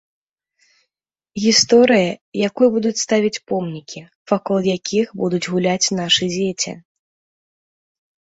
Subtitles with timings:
[1.43, 2.11] Гісторыя,
[2.49, 6.71] якой будуць ставіць помнікі, вакол якіх будуць гуляць нашы дзеці.